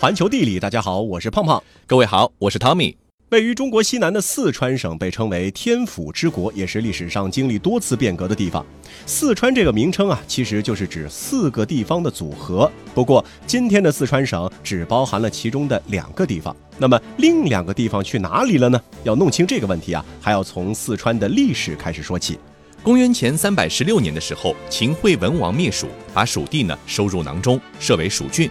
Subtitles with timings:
[0.00, 1.62] 环球地理，大家好，我是胖胖。
[1.86, 2.96] 各位好，我是汤米。
[3.28, 8.64] 位于中国西南的四川省被称为天府之国，也是历史上经历多次变革的地方。
[9.04, 12.72] 四川这个名称啊，其实就是指四个地方的组合。
[12.94, 16.56] 不过，今天的四川省只包含了其中的两个地方。
[16.78, 18.80] 那么，另两个地方去哪里了呢？
[19.04, 22.38] 要弄清这个问题啊，还要从四川的历史开始说起。
[22.82, 28.50] 公元前三百十六年的时候，秦惠文王灭蜀，把蜀地呢收入囊中，设为蜀郡。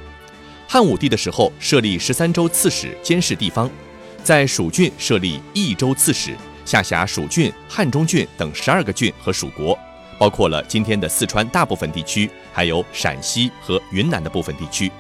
[0.71, 3.67] 汉武帝的时候，设立十三州刺史，监视地方。
[4.23, 9.75] 在蜀郡设立益州刺史，下辖蜀郡、汉中郡等十二个郡和蜀国，
[10.19, 14.91] 包括了今天的四川大部分地区，还有陕西和云南的部分地区。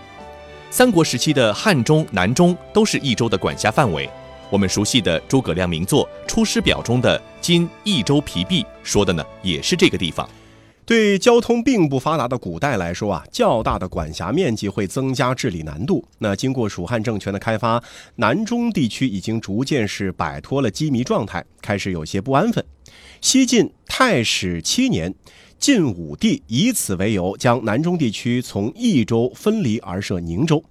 [0.71, 4.09] 三国时期的汉中、南中都是益州的管辖范围。
[4.49, 10.27] 我们熟悉的诸葛亮名作《出师表》中的今益州皮壁，说的呢也是这个地方。
[10.89, 16.03] 对交通并不发达的古代来说啊，较大的管辖面积会增加治理难度。
[16.17, 17.83] 那经过蜀汉政权的开发，
[18.15, 22.65] 南中地区已经逐渐是摆脱了羁縻状态，开始有些不安分。
[23.21, 25.13] 西晋太史七年，
[25.59, 30.63] 晋武帝以此为由，将南中地区从益州分离而设宁州，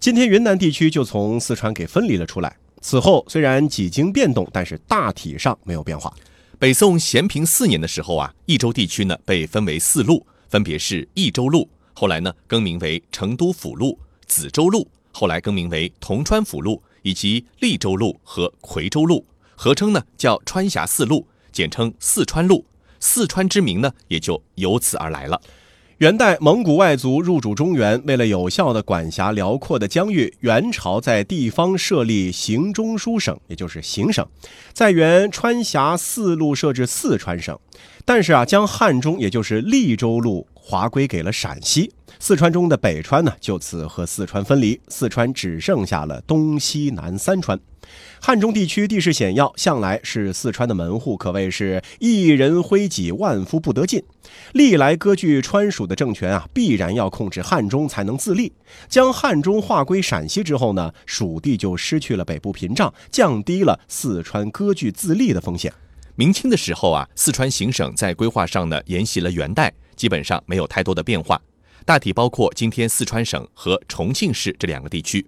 [0.00, 2.56] 今天云南地区就从四川给分离了出来。
[2.80, 6.12] 此后虽然几经变动，但是大体上没有变化。
[6.60, 19.24] 北宋咸平四年的时候啊，益州地区呢被分为四路，分别是益州路，后来呢更名为成都府路、梓州路，后来更名为铜川府路，以及利州路和夔州路，
[19.56, 22.62] 合称呢叫川峡四路，简称四川路。
[23.02, 25.40] 四川之名呢也就由此而来了。
[26.00, 34.26] 元代蒙古外族入主中原，为了有效地管辖辽阔的疆域，元朝在地方设立行中书省，也就是行省，
[34.72, 37.58] 在原川峡四路设置四川省，
[38.06, 41.92] 但是啊，将汉中，也就是利州路划归给了陕西。
[42.18, 47.58] 四川中的北川呢，就此和四川分离，四川只剩下了东西南三川。
[48.20, 54.04] 汉中地区地势险要，向来是四川的门户，可谓是一人挥戟，万夫不得进。
[54.52, 58.52] 历来割据川蜀的政权啊，必然要控制汉中才能自立。
[58.88, 65.72] 将汉中划归陕西之后呢，蜀地就失去了北部屏障，降低了四川割据自立的风险。
[66.16, 71.38] 明清的时候啊，四川行省在规划上呢，沿袭了元代，基本上没有太多的变化，
[71.84, 75.26] 大体包括今天四川省和重庆市这两个地区。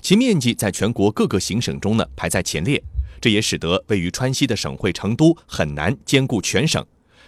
[0.00, 2.82] 其面积在全国各个行省中呢排在前列，
[3.20, 6.82] 这也使得位于川西的省会成都很难兼顾全省。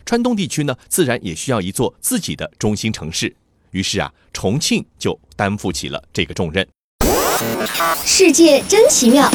[0.06, 3.36] 川东地区呢自然也需要一座自己的中心城市，
[3.72, 6.66] 于是啊，重庆就担负起了这个重任。
[8.02, 9.30] 世界真奇妙。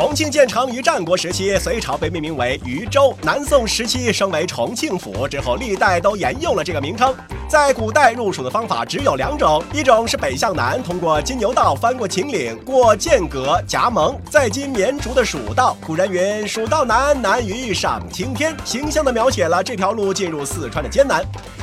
[0.00, 7.14] 重庆建成于战国时期，隋朝被命名为渝州，南宋时期升为重庆府，之后历代都沿用了这个名称。
[7.46, 15.76] 在古代入蜀的方法只有两种，一种是北向南，通过金牛道翻过秦岭，过剑阁、夹蒙，再经绵竹的蜀道。
[15.86, 21.22] 古人云：“蜀道难，难于上青天”，形象地描写了这条路进入四川的艰难。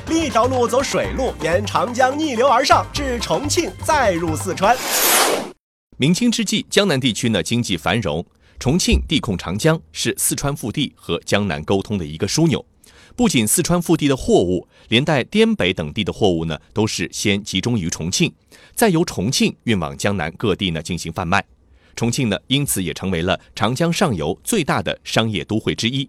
[0.09, 4.77] 另一条路走水路，沿长江逆流而上，至重庆，再入四川。
[5.99, 8.23] 明清之际，江南地区呢经济繁荣，
[8.59, 12.63] 重庆地控长江，是四川腹地和江南沟通的一个枢纽。
[13.15, 18.31] 不仅四川腹地的货物，连带滇北等地的货物呢，都是先集中于重庆，
[18.75, 21.43] 再由重庆运往江南各地呢进行贩卖。
[21.95, 26.07] 重庆呢，因此也成为了长江上游最大的商业都会之一。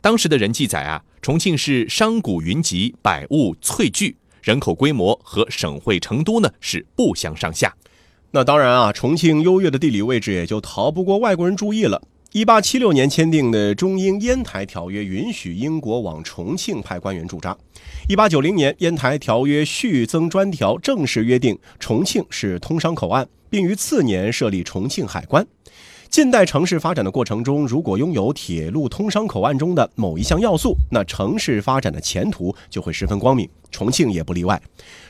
[0.00, 7.76] 当时的人记载啊，重庆是商贾云集，百物萃聚，人口规模和省会成都呢是不相上下。
[8.36, 12.02] 那当然啊，重庆优越的地理位置也就逃不过外国人注意了。
[12.32, 17.56] 一八七六年签订的中英烟台条约允许英国往重庆派官员驻扎。
[18.10, 25.46] 一八九零年，烟台条约续增专条正式约定重庆是通商口岸，并于次年设立重庆海关。
[26.16, 33.46] 近代城市发展的过程中，如果拥有铁路通商口岸中的某一项要素，那城市发展的前途就会十分光明。
[33.70, 34.58] 重庆也不例外，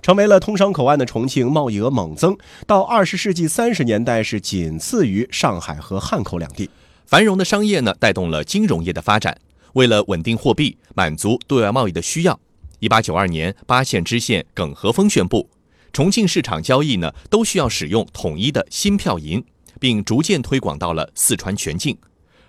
[0.03, 2.37] 成为了通商口岸的重庆，贸易额猛增，
[2.67, 6.69] 到二十世纪三十年代是仅次于上海和汉口两地。
[7.06, 9.38] 繁荣的商业呢，带动了金融业的发展。
[9.75, 12.37] 为了稳定货币，满足对外贸易的需要，
[12.81, 15.49] 一八九二年，八县知县耿和峰宣布，
[15.93, 19.44] 重庆市场交易呢都需要使用统一的新票银。
[19.81, 21.96] 并逐渐推广到了四川全境，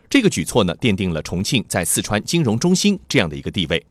[0.10, 3.86] 这个举措呢，奠定了重庆在四川金融中心这样的一个地位。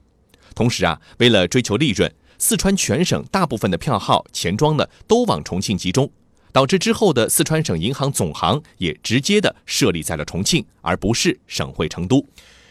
[0.55, 6.11] 同时啊，为了追求利润，四川全省大部分的票号、钱庄呢，都往重庆集中，
[6.53, 12.27] 导致之后的四川省银行总行也直接的设立在了重庆，而不是省会成都。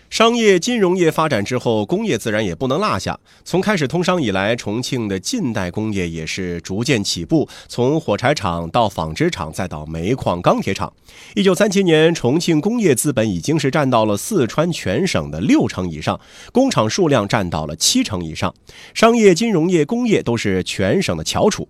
[0.09, 3.19] 商业金融业发展之后，工业自然也不能落下。
[3.43, 10.93] 从开始通商以来，重庆的近代工业也是逐渐起步，从火柴厂到纺织厂，再到煤矿、钢铁厂。
[11.33, 16.17] 一九三七年，重庆工业资本已经是占到了四川全省的六成以上，
[16.53, 18.53] 工厂数量占到了七成以上，
[18.93, 21.67] 商业、金融业、工业都是全省的翘楚。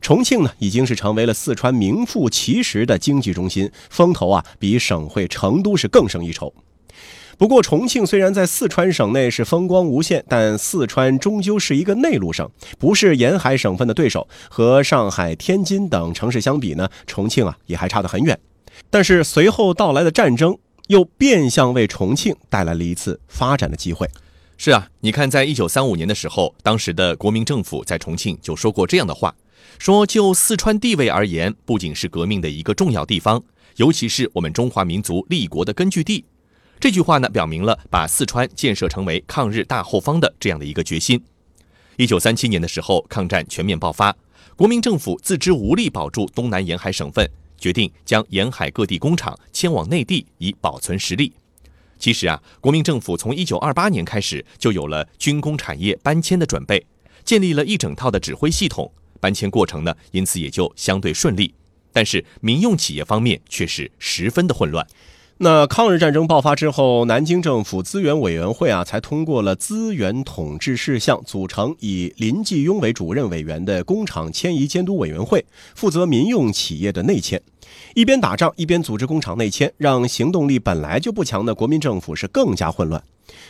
[0.00, 6.52] 重庆呢，已经是成为了四川名副其实的经济中心，风头啊，比省会成都是更胜一筹。
[7.38, 12.50] 不过，重庆虽然在四川省内是风光无限，但四川终究是一个内陆省，
[12.80, 14.26] 不是沿海省份的对手。
[14.50, 18.36] 和上海、天津等城市相比呢，重庆啊也还差得很远。
[18.90, 20.58] 但是随后到来的战争，
[20.88, 24.08] 又变相为重庆带来了一次发展的机会。
[24.56, 29.32] 是啊，你看，在一九三五年的时候，当时的国民政府在重庆就说过这样的话：
[29.78, 33.40] 说就四川地位而言，不仅是革命的一个重要地方，
[33.76, 36.24] 尤其是我们中华民族立国的根据地。
[36.80, 41.20] 这句话呢，表明了把四川建设成为抗日大后方的这样的一个决心。
[41.96, 44.16] 一九三七年的时候，抗战全面爆发，
[44.54, 47.28] 国民政府自知无力保住东南沿海省份，
[47.58, 51.32] 决定将沿海各地工厂迁往内地，以保存实力。
[51.98, 56.86] 其实啊，国民政府从一九二八年开始就有了军工产业搬迁的准备，
[57.24, 58.88] 建立了一整套的指挥系统，
[59.18, 61.52] 搬迁过程呢，因此也就相对顺利。
[61.92, 64.86] 但是民用企业方面却是十分的混乱。
[65.40, 75.46] 那抗日战争爆发之后，南京政府资源委员会啊，才通过了资源统治事项，组成以林继庸为主任委员的工厂迁移监督委员会，
[75.76, 77.40] 负责民用企业的内迁。
[77.94, 83.00] 一边打仗，一边组织工厂内迁，让行动力本来就不强的国民政府是更加混乱。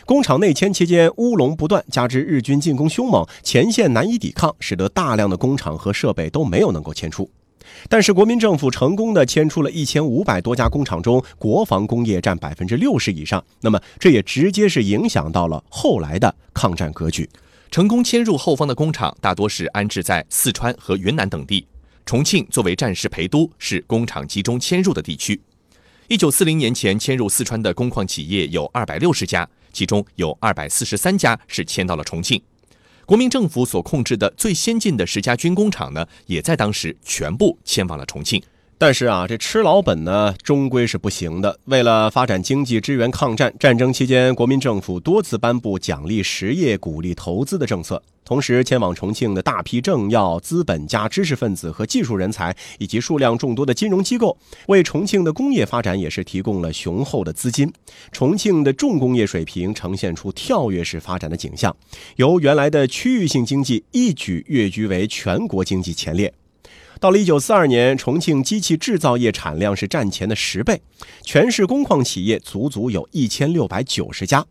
[0.05, 7.27] 工厂内迁期间乌龙不断，加之日军进攻凶猛，前线难以抵抗，使得大量的工厂和设备都没有能够迁出。
[7.87, 13.43] 但是国民政府成功的迁出了一千五百多家工厂中，国防工业占百分之六十以上。
[13.61, 17.29] 那么这也直接是影响到了后来的抗战格局。
[17.71, 21.65] 成功迁入后方的工厂大多是安置在四川和云南等地，
[22.05, 25.39] 重庆作为战时陪都，是工厂集中迁入的地区。
[26.07, 32.41] 一九四零年前迁入四川的工矿企业有二百六十家，其中有二百四十三家是迁到了重庆。
[33.09, 38.39] 国民政府所控制的最先进的十家军工厂呢，也在当时全部迁往了重庆。
[38.81, 41.59] 但是啊，这吃老本呢，终归是不行的。
[41.65, 48.01] 为了发展经济、支援抗战，战争期间，国民政府多次颁布奖励实业、鼓励投资的政策。
[48.23, 54.37] 同时，迁往重庆的大批政要、资本家、知识分子和技术人才，以及数量众多的金融机构，
[54.67, 57.69] 为重庆的工业发展也是提供了雄厚的资金。
[58.13, 61.75] 重庆的重工业水平呈现出跳跃式发展的景象，
[62.15, 66.33] 由原来的区域性经济一举跃居为全国经济前列。
[66.99, 70.81] 到了一九四二年，重庆机器制造业产量是战前的十倍，
[71.23, 74.45] 全市工矿企业足足有一千六百九十家。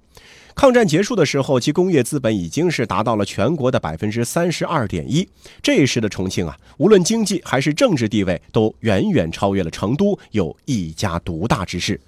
[0.54, 5.28] 抗战结束的时候，其工业资本已经是达到了全国的百分之三十二点一。
[5.62, 12.00] 这时的重庆啊，无论经济还是政治地位，都远远超越了成都，有一家独大之势。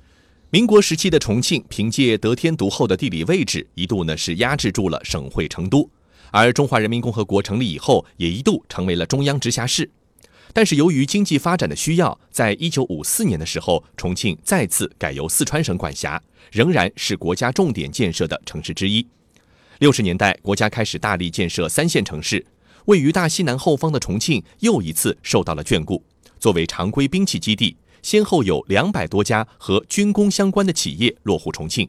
[0.49, 5.89] 民国时期的重庆，凭借得天独厚的地理位置，一度呢是压制住了省会成都，
[6.31, 9.89] 而中华人民共和国成立以后，也一度成为了中央直辖市。
[10.53, 16.21] 但是由于经济发展的需要，在一九五四年的时候，重庆再次改由四川省管辖，
[16.51, 19.07] 仍然是国家重点建设的城市之一。
[19.79, 22.45] 六十年代，国家开始大力建设三线城市，
[22.87, 26.05] 位于大西南后方的重庆又一次受到了眷顾。
[26.39, 31.89] 作为常规兵器基地，先后有两百多家和军工相关的企业落户重庆，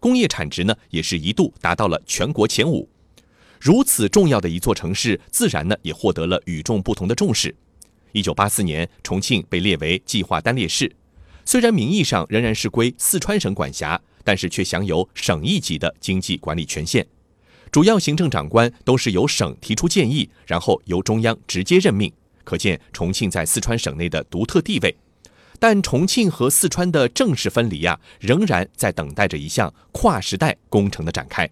[0.00, 2.88] 工业产值呢也是一度达到了全国前五。
[3.60, 7.54] 如此重要的一座城市，自然呢也获得了与众不同的重视。
[8.12, 10.90] 一九八四年，重庆被列为计划单列市，
[11.44, 17.06] 虽然名义上仍然是归四川省管辖，但是却享有省一级的经济管理权限，
[17.70, 22.12] 主要行政长官都是由省提出建议，然后由中央直接任命，
[22.44, 24.96] 可见重庆在四川省内的独特地位。
[25.58, 31.48] 但重庆和四川的正式分离啊，仍然在等待着一项跨时代工程的展开。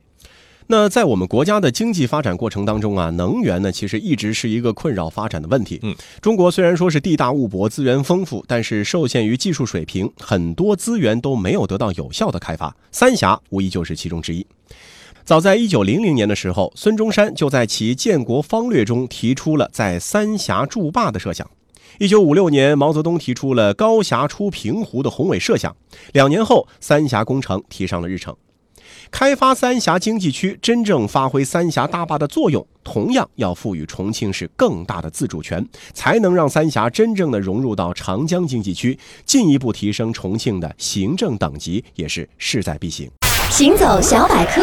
[0.70, 5.80] 那在我们国家的经济发展过程当中啊，能源呢其实一直是一个困扰发展的问题。
[5.82, 12.76] 嗯，中国虽然说是地大物博、资源丰富，但是受限于技术水平，很多资源都没有得到有效的开发。
[12.92, 14.46] 三峡无疑就是其中之一。
[15.24, 21.50] 早在一九零零年的时候，孙中山就在其建国方略中提出了在三峡筑坝的设想。
[21.98, 25.74] 一九五六年，毛泽东提出了高峡出平湖的宏伟设想。
[26.12, 28.36] 两年后，三峡工程提上了日程。
[29.10, 43.10] 开发三峡经济区，真正发挥三峡大坝的作用，同样要赋予重庆市更大的自主权，才能让三峡真正的融入到长江经济区，进一步提升重庆的行政等级，也是势在必行。
[43.50, 44.62] 行走小百科，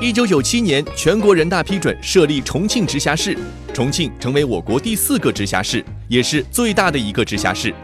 [0.00, 3.36] 一九九七年，全国人大批准设立重庆直辖市，
[3.74, 7.74] 重庆成为我国第四个直辖市，也是最大的一个直辖市。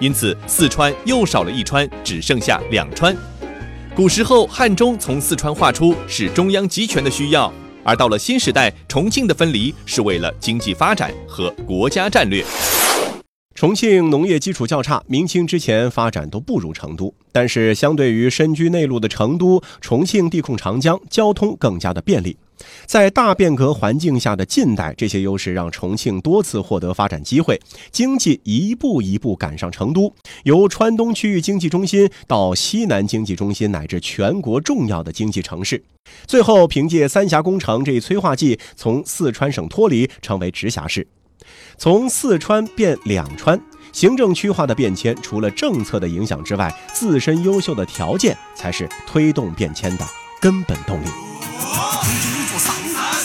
[0.00, 3.16] 因此，四川又少了一川，只剩下两川。
[3.96, 7.52] 古时候，汉中从四川划出是中央集权的需要，
[7.84, 12.44] 而到了新时代，重庆的分离是为了经济发展和国家战略。
[13.54, 17.14] 重庆农业基础较差，明清之前发展都不如成都。
[17.30, 22.36] 但是，相对于身居内陆的成都，重庆地控长江，交通更加的便利。
[22.86, 35.82] 在大变革环境下的近代，这些优势让重庆多次获得发展机会，经济一步一步赶上成都，由川东区域经济中心到西南经济中心，乃至全国重要的经济城市。
[36.26, 41.06] 最后，凭借三峡工程这一催化剂，从四川省脱离，成为直辖市。
[41.76, 43.60] 从四川变两川，
[43.92, 50.06] 行政区划的变迁，除了政策的影响之外，自身优秀的条件才是推动变迁的
[50.40, 52.33] 根本动力。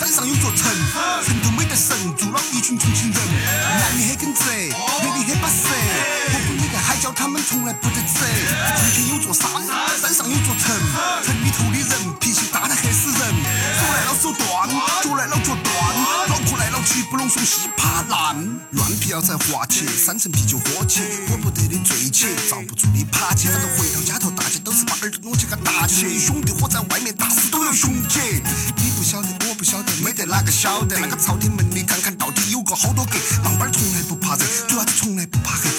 [0.09, 0.71] 山，上有座城，
[1.23, 3.21] 城头没得神，住了一群重庆人。
[3.79, 5.69] 男的很耿直，女的很巴适，
[6.33, 8.25] 我不没得海椒，他们从来不得吃。
[8.25, 9.45] 重庆有座山，
[10.01, 10.75] 山上有座城，
[11.23, 13.21] 城里头的人脾气大得吓死人，
[13.77, 14.69] 手来老手断，
[15.03, 15.73] 脚来老脚断，
[16.79, 18.35] 脑壳来了气不拢说稀怕烂。
[18.71, 23.49] 乱皮要再滑起，三层啤酒喝起，喝不得的醉起，遭不住的趴起。
[23.49, 26.17] 反正回到家头，大家都是把耳朵拢起个大起。
[26.17, 28.19] 兄弟伙在外面打死都要雄起，
[28.77, 30.97] 你不晓得，我不晓得，没得哪个晓得。
[30.99, 35.69] 那个朝天门里看看到底有个好多个，棒棒从来不怕热，主要是从来不怕黑。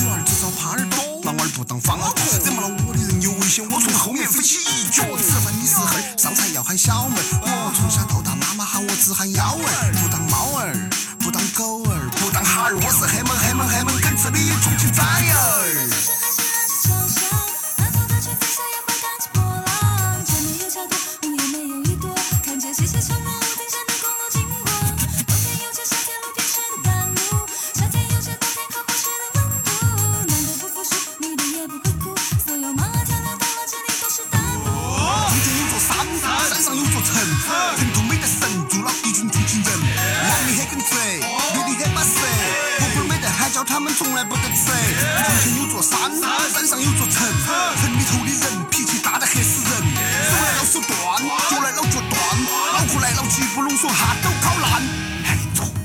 [0.00, 2.14] 女儿只找耙耳朵，男儿不当方壳。
[2.42, 5.04] 惹毛了我的人有危险，我从后面飞起一脚。
[5.18, 7.22] 吃饭你是猴儿，上菜要喊小妹儿。
[7.42, 10.72] 我从小到大，妈妈喊我只喊幺儿，不当猫儿，
[11.18, 12.76] 不当狗儿，不当哈儿。
[12.76, 15.90] 我是黑门黑门黑门耿直的重庆崽儿
[53.14, 55.79] 脑壳来了气不啰嗦，哈都烤烂。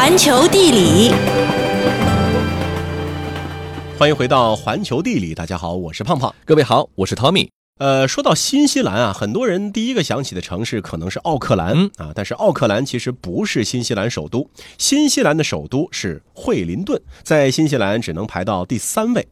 [0.00, 1.10] 环球地理，
[3.98, 6.32] 欢迎回到环球地理，大家好，我是胖胖。
[6.44, 7.48] 各位好，我是 Tommy。
[7.80, 19.26] 呃，说到新西兰啊，很多人第一个想起的城市可能是奥克兰、嗯啊，但是奥克兰其实不是新西兰首都，新西兰的首都是惠灵顿，在新西兰只能排到第三位。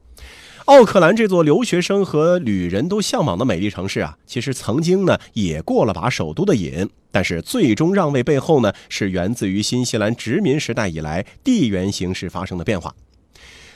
[0.66, 12.92] 奥克兰这座留学生和旅人都向往的美丽城市啊，其实曾经呢也过了把首都的瘾，但是最终让位背后呢，是源自于新西兰殖民时代以来地缘形势发生的变化。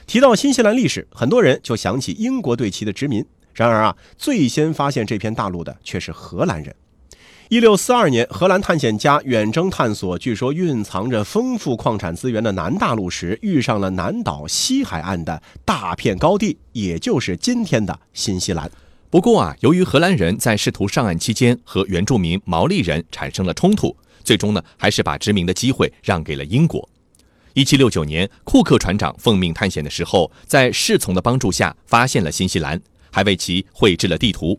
[0.09, 3.25] 提到新西兰历史，很多人就想起英国对其的殖民。
[3.55, 6.75] 然而啊，最先发现这片大陆的却是荷兰人。
[7.51, 18.71] 一六四二年，荷兰探险家远征探索据说蕴藏着丰富矿产资源的南大陆时，遇上了南岛西海岸的大片高地，也就是今天的新西兰。
[19.11, 26.89] 不过啊，由于荷兰人在试图上岸期间和原住民毛利人产生了冲突，最终呢，还是把殖民的机会让给了英国。
[27.55, 32.81] 一七六九年，库克船长奉命探险的时候，在侍从的帮助下发现了新西兰，
[33.11, 34.57] 还为其绘制了地图。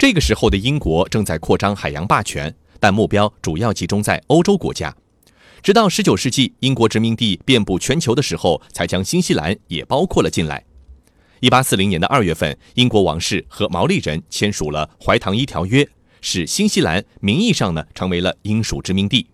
[0.00, 4.96] 这个时候的英国正在扩张海洋霸权，但目标主要集中在欧洲国家。
[5.62, 10.64] 直到十九世纪，英国殖民地遍布全球的时候，才将新西兰也包括了进来。
[11.40, 15.84] 一八四零年的二月份，英国王室和毛利人签署了《怀唐伊条约》，
[16.22, 19.26] 使新西兰名义上呢成为了英属殖民地。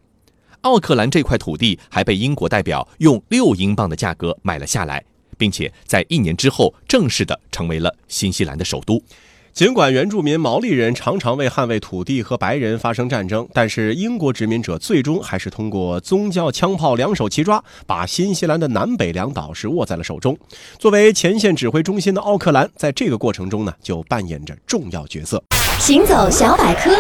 [0.63, 5.05] 奥克兰这块土地还被英国代表用六英镑的价格买了下来，
[5.39, 9.01] 并且在一年之后正式的成为了新西兰的首都。
[9.57, 20.37] 尽管原住民毛利人常常为捍卫土地和白人发生战争，但是英国殖民者最终还是通过宗教、枪炮两手齐抓，把新西兰的南北两岛是握在了手中。
[20.79, 25.43] 作为前线指挥中心的奥克兰，在这个过程中呢，就扮演着重要角色。
[25.79, 26.95] 行走小百科，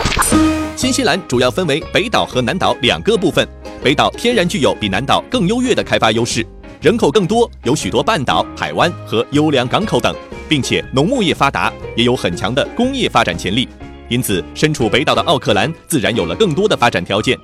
[0.75, 3.47] 新西兰主要分为北岛和南岛两个部分。
[3.85, 6.43] 北岛天然具有比南岛更优越的开发优势，
[6.81, 10.17] 人口更多，有许多半岛、海湾和优良港口等，
[10.49, 13.69] 并且农牧业发达，也有很强的工业发展潜力。
[14.09, 17.37] 因此，身处北岛的奥克兰自然有了更多的发展条件。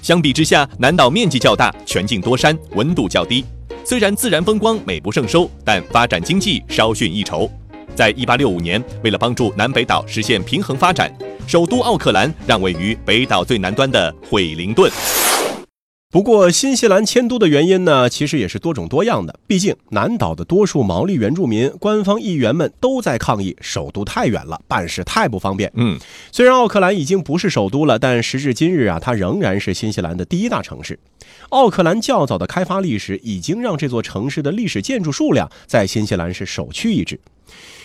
[0.00, 3.44] 相比之下，南岛面积较大，全境多山，温度较低。
[3.84, 7.50] 虽然自然风光美不胜收，但发展经济稍逊一筹。
[7.94, 11.12] 在一八六五年，为了帮助南北岛实现平衡发展，
[11.46, 14.90] 首都奥克兰让位于北岛最南端的惠灵顿。
[16.14, 19.36] 不过，新西兰迁都的原因呢，其实也是多种多样的。
[19.48, 25.72] 毕竟，南岛的多数毛利原住民、官方议员们都在抗议，首都太远了，办事太不方便。
[25.74, 25.98] 嗯，
[26.30, 30.96] 虽然奥克兰已经不是首都了，但时至今日啊，它仍然是新西兰的第一大城市。
[31.48, 37.18] 奥克兰较早的开发历史已经让这座城市的历史建筑数量在新西兰是首屈一指。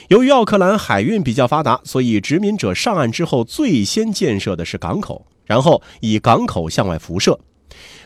[0.09, 7.39] 由于奥克兰海运比较发达，所以殖民者上岸之后最先建设的是港口，然后以港口向外辐射。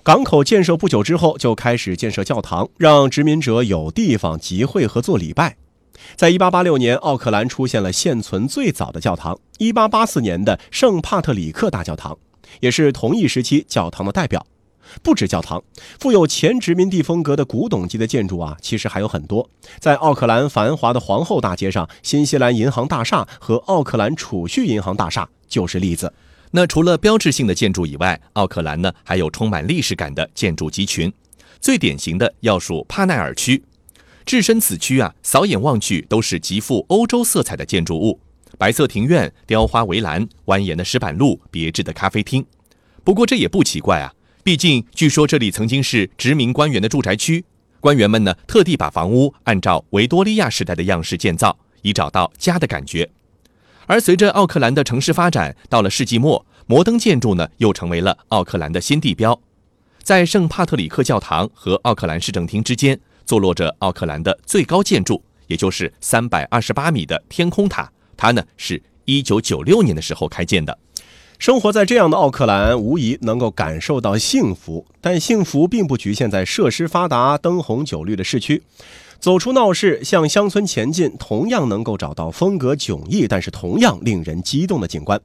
[0.04, 5.56] 港口建设不久之后，就开始建设教堂，让殖民者有地方集会和做礼拜。
[6.16, 12.18] 在1886年，奥克兰出现了现存最早的教堂 ——1884 年的圣帕特里克大教堂，
[12.60, 14.46] 也是同一时期教堂的代表。
[15.02, 15.64] 不止教堂，
[15.98, 19.50] 富有前殖民地风格的古董级的建筑啊，其实还有很多。
[19.80, 26.14] 在奥克兰繁华的皇后大街上，新西兰银行大厦和奥克兰储蓄银行大厦就是例子。
[26.56, 31.12] 那除了标志性的建筑以外，奥克兰呢还有充满历史感的建筑集群。
[31.60, 33.64] 最典型的要数帕奈尔区，
[34.24, 38.20] 置身此区啊，扫眼望去都是极富欧洲色彩的建筑物：
[38.60, 42.46] 白色庭院、雕花围栏、蜿蜒的石板路、别致的咖啡厅。
[43.04, 44.14] 不过这也不奇怪啊，
[44.44, 47.44] 毕竟据说这里曾经是殖民官员的住宅区，
[47.80, 53.10] 官员们呢特地把房屋按照维多利亚时代的样式建造，以找到家的感觉。
[53.86, 59.40] 而随着奥克兰的城市发展，到了世纪末，摩登建筑呢又成为了奥克兰的新地标。
[60.02, 67.92] 在圣帕特里克教堂和奥克兰市政厅之间，坐落着奥克兰的最高建筑，也就是三百二十八米的天空塔。
[68.16, 70.78] 它呢是一九九六年的时候开建的。
[71.40, 74.86] 生活在这样的奥克兰，无疑能够感受到幸福。
[75.02, 78.64] 但幸福并不局限在设施发达、灯红酒绿的市区。
[79.24, 85.18] 走出闹市，向乡村前进，同样能够找到风格迥异，但是同样令人激动的景观。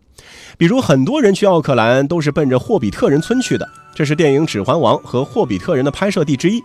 [0.56, 6.62] 比如，很多人去奥克兰都是奔着霍比特人村去的，这是电影《指环王》和霍比特人的拍摄地之一。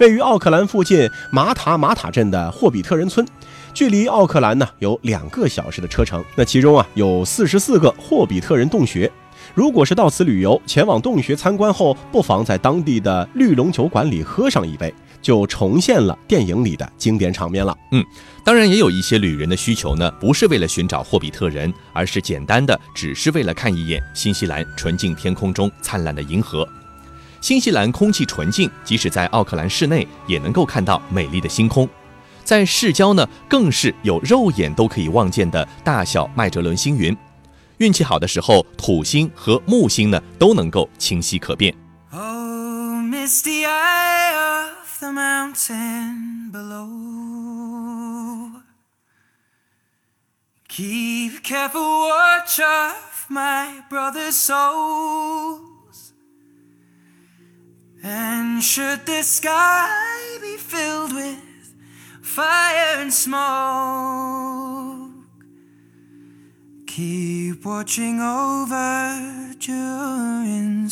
[0.00, 3.24] 位于奥克兰附近马塔马塔镇的霍比特人村，
[3.72, 6.24] 距离奥克兰呢有两个小时的车程。
[6.34, 9.08] 那其中啊有四十四个霍比特人洞穴。
[9.54, 14.92] 如果是到此旅游，前往洞穴参观后，不妨在当地的绿龙酒馆里喝上一杯。
[15.20, 17.72] 就重现了电影里的经典场面了。
[17.92, 18.04] 嗯，
[18.42, 26.68] 当然也有一些旅人的需求呢，不是为了寻找霍比特人，而是简单的只是为了看一眼新西兰纯净天空中灿烂的银河。
[27.40, 31.88] 新西兰空气纯净，即使在奥克兰市内也能够看到美丽的星空，
[32.42, 37.16] 在市郊呢，更是有肉眼都可以望见的大小麦哲伦星云。
[37.81, 41.75] 运气好的时候，土星和木星呢都能够清晰可辨。
[44.99, 46.87] the mountain below.
[50.67, 56.13] Keep careful watch of my brother's souls.
[58.03, 59.87] And should the sky
[60.41, 61.37] be filled with
[62.21, 64.90] fire and smoke,
[66.94, 70.84] Keep watching over during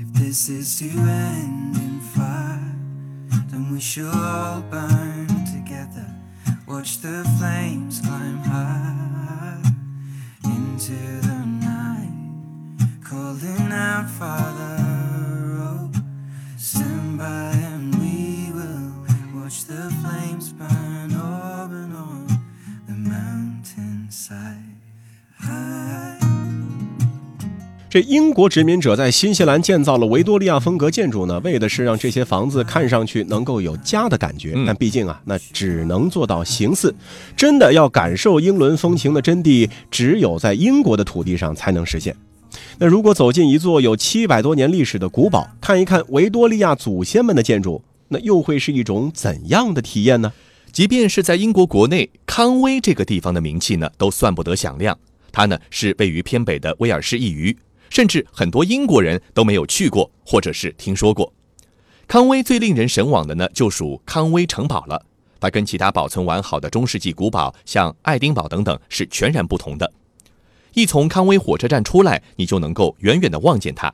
[0.00, 2.74] If this is to end in fire.
[3.50, 6.08] then we shall all burn together.
[6.66, 8.87] Watch the flames climb high
[10.88, 11.27] to
[27.98, 34.52] 这英国殖民者在新西兰建造了维多利亚风格建筑呢，为的是让这些房子看上去能够有家的感觉。
[34.54, 36.94] 嗯但毕竟啊，那只能做到形似，
[37.36, 42.14] 真的要感受英伦风情的真谛，只有在英国的土地上才能实现。
[42.78, 50.32] 那如果走进一座有七百多年历史的古堡，看一看维多利亚祖先们的建筑，那又会是一种怎样的体验呢？
[50.70, 54.96] 即便是在英国国内，康威这个地方的名气呢，都算不得响亮。
[55.32, 57.56] 它呢是位于偏北的威尔士一隅，
[57.90, 61.32] 甚至很多英国人都没有去过，或者是听说过。
[62.06, 65.04] 康威最令人神往的呢，就属康威城堡了。
[65.40, 69.92] 它跟其他保存完好的中世纪古堡，像爱丁堡等等，是全然不同的。
[70.74, 73.92] 一从康威火车站出来，你就能够远远地望见它。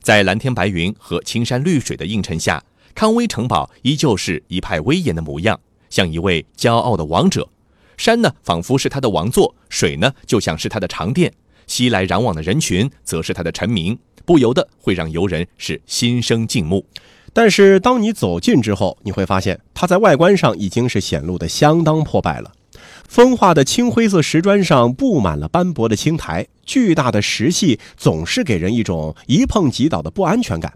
[0.00, 2.62] 在蓝天白云和青山绿水的映衬下，
[2.94, 5.58] 康威城堡依旧是一派威严的模样，
[5.90, 7.48] 像一位骄傲的王者。
[7.96, 11.32] 山呢，仿佛是他的王座；水呢，就像是他的长殿。
[11.68, 16.84] 熙来攘往的人群，则是他的臣民，不由得会让游人是心生敬慕。
[17.32, 22.50] 但是当你走近之后，你会发现它在外观上已经是显露的相当破败了。
[23.06, 30.72] 风化的青灰色石砖上布满了斑驳的青苔，巨大的石隙总是给人一种一碰即倒的不安全感。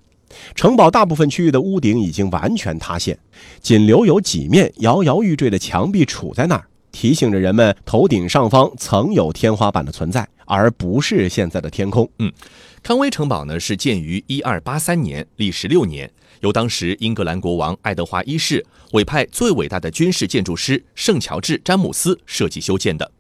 [0.55, 3.19] 城堡大部分区域的屋顶已经完全塌陷，
[3.61, 12.09] 仅留有几面摇摇欲坠的墙壁杵在那儿，提醒着人们头顶上方曾有天花板的存在，而不是现在的天空。
[12.19, 12.31] 嗯
[12.83, 23.11] 康威城堡呢是建于一二八三年，历时六年，由当时英格兰国王爱德华一世委派最伟大的军事建筑师圣乔治·詹姆斯设计修建的。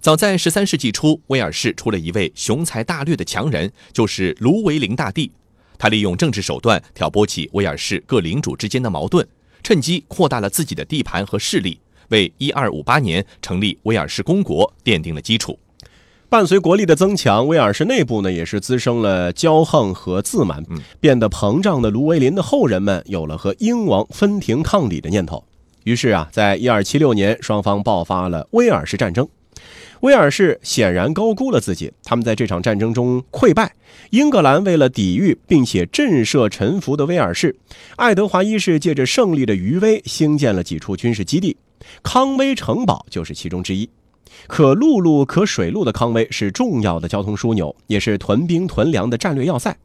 [0.00, 5.32] 早在十三世纪初，威尔士出了一位雄才大略的强人，就是卢维林大帝。
[5.78, 9.26] 他利用政治手段挑拨起威尔士各领主之间的矛盾，
[9.62, 15.58] 趁机扩大了自己的地盘和势力，为一二五八年成立威尔士公国奠定了基础。
[16.28, 20.64] 伴随国力的增强，威尔士内部呢也是滋生了骄横和自满，
[21.00, 25.42] 变得膨胀的卢维林的后人们有了和英王分庭抗礼的念头。
[25.82, 29.28] 于是啊，在一二七六年，双方爆发了威尔士战争。
[30.02, 33.74] 威尔士显然高估了自己，他们在这场战争中溃败。
[34.10, 37.56] 英格兰为了抵御并且震慑臣服的威尔士，
[37.96, 41.56] 爱德华一世借着胜利的余威，兴建了几处军事基地，
[42.02, 43.88] 康威城堡就是其中之一。
[44.46, 49.76] 可陆路可水路的康威是重要的交通枢纽，也是屯兵屯粮的战略要塞。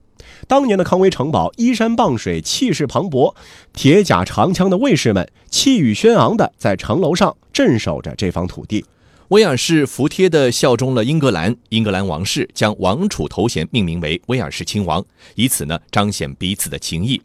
[0.48, 3.34] 当年的康威城堡依山傍水，气势磅礴，
[3.74, 8.86] 铁甲长枪的卫士们气宇轩昂地在城楼上镇守着这方土地。
[9.30, 15.04] 威尔士服帖地效忠了英格兰，英格兰王室将王储头衔命名为威尔士亲王，
[15.34, 17.20] 以此呢彰显彼此的情谊。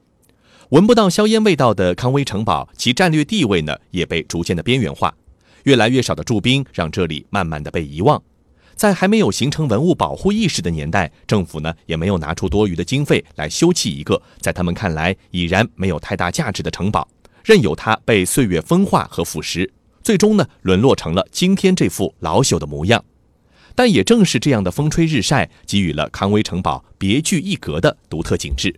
[0.71, 5.13] 闻不到硝烟味道的康威城堡，其战略地位呢也被逐渐的边缘化，
[5.65, 8.23] 越来越少的驻兵让这里慢慢的被遗忘。
[8.77, 17.09] 在还没有形成文物保护意识的年代，政府呢也没有拿出多余的经费来修葺一个在他们看来已然没有太大价值的城堡，
[17.45, 19.69] 任由它被岁月风化和腐蚀。
[20.05, 23.05] 最终呢，沦落成了今天这副老朽的模样。
[23.75, 28.73] 但也正是这样的风吹日晒，给予了康威城堡别具一格的独特景致。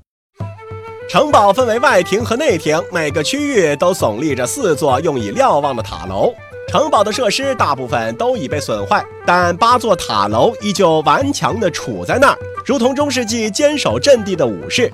[1.09, 6.33] 城堡分为外庭和内庭，每个区域都耸立着四座用以瞭望的塔楼。
[6.69, 14.91] 城堡的设施大部分都已被损坏，但八座塔楼依旧顽强地杵在那儿，如同中世纪坚守阵地的武士。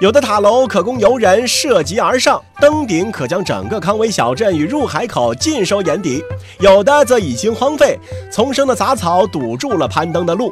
[0.00, 6.22] 有的塔楼可供游人涉级而上，登顶可将整个康威小镇与入海口尽收眼底；
[6.60, 7.98] 有的则已经荒废，
[8.30, 10.50] 丛生的杂草堵住了攀登的路。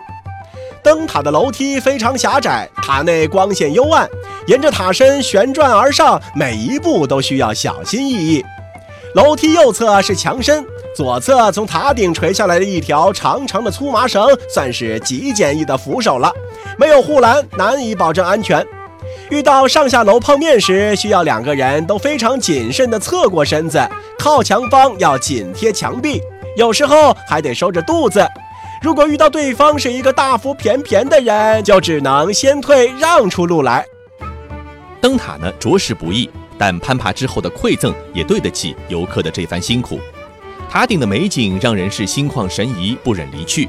[0.83, 4.09] 灯塔的楼梯非常狭窄，塔内光线幽暗，
[4.51, 8.45] 沿着塔身旋转而上，每一步都需要小心翼翼。
[9.15, 16.33] 楼梯右侧是墙身，左侧从塔顶垂下来的一条长长的粗麻绳，算是极简易的扶手了。
[16.77, 18.67] 没有护栏，难以保证安全。
[19.31, 23.81] 遇到上下楼碰面时，需要两个人都非常谨慎地侧过身子，
[24.19, 26.21] 靠墙方要紧贴墙壁，
[26.57, 28.27] 有时候还得收着肚子。
[28.83, 33.87] 如果遇到对方是一个大腹便便的人，就只能先退，让出路来。
[35.01, 39.99] 登塔呢着实不易，但攀爬之后的馈赠也对得起游客的这番辛苦。
[40.69, 43.69] 塔顶的美景让人是心旷神怡，不忍离去。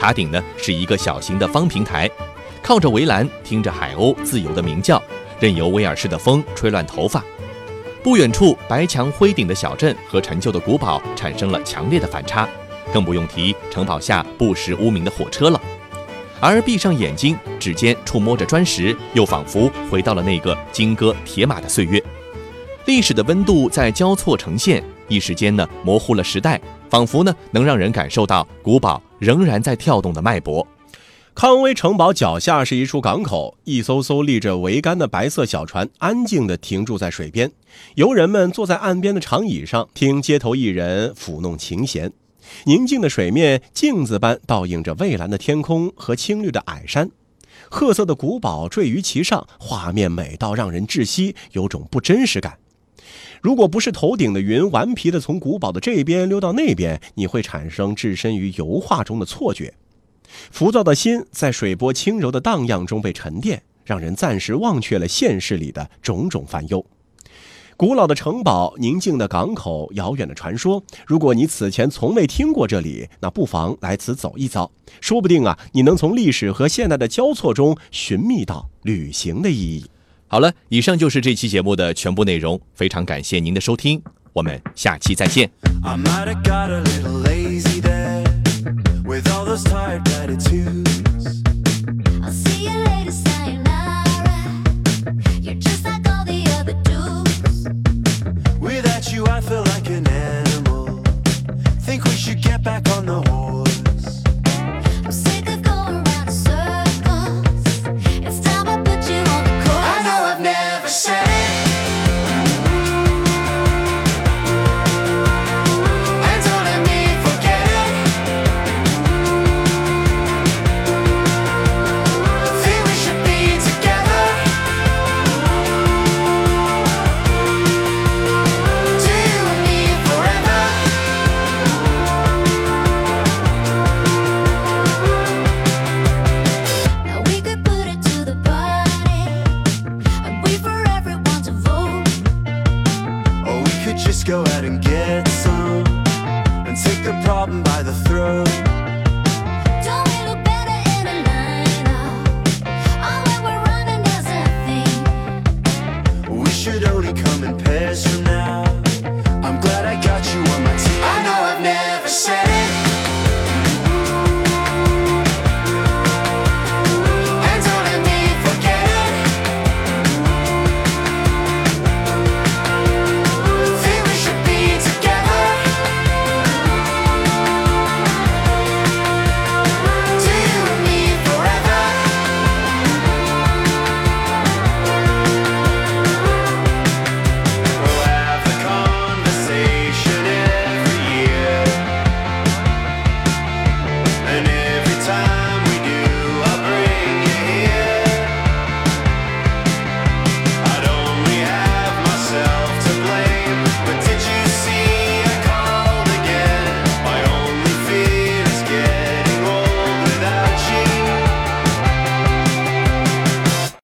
[0.00, 2.10] 塔顶呢是一个小型的方平台，
[2.62, 5.00] 靠着围栏，听着海鸥自由的鸣叫，
[5.38, 7.22] 任由威尔士的风吹乱头发。
[8.02, 12.48] 不远处白墙灰顶的小镇和陈旧的古堡产生了强烈的反差，
[12.92, 15.62] 更不用提城堡下不时无名的火车了。
[16.44, 22.02] 而闭上眼睛，指尖触摸着砖石，又仿佛回到了那个金戈铁马的岁月。
[22.86, 30.66] 历史的温度在交错呈现，一时间呢模糊了时代，仿佛呢能让人感受到古堡仍然在跳动的脉搏。
[31.32, 37.52] 康威城堡脚下是一处港口，一艘艘立着桅杆的白色小船安静地停驻在水边，
[37.94, 42.12] 游人们坐在岸边的长椅上，听街头艺人抚弄琴弦。
[42.64, 47.10] 宁静的水面镜子般倒映着蔚蓝的天空和青绿的矮山，
[47.70, 52.58] 褐色的古堡坠于其上，画面美到让人窒息，有种不真实感。
[53.40, 59.74] 如果不是头顶的云顽皮地从古堡的这边溜到那边，你会产生置身于油画中的错觉。
[60.50, 66.86] 浮躁的心在水波轻柔的荡漾中被沉淀，让人暂时忘却了现实里的种种烦忧。
[67.76, 70.82] 古老的城堡，宁静的港口，遥远的传说。
[71.06, 79.84] 如果你此前从未听过这里，那不妨来此走一遭，说不定啊，你能从历史和现代的交错中寻觅到旅行的意义。
[80.28, 85.50] 好了，以上就是这期节目的全部内容，非常感谢您的收听，我们下期再见。
[85.82, 85.96] I